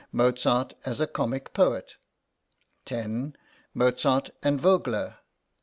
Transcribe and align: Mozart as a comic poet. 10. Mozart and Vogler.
Mozart 0.11 0.73
as 0.83 0.99
a 0.99 1.05
comic 1.05 1.53
poet. 1.53 1.95
10. 2.85 3.37
Mozart 3.75 4.31
and 4.41 4.59
Vogler. 4.59 5.17